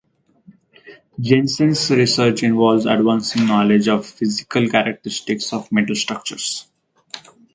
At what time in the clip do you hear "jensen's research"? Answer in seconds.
1.19-2.41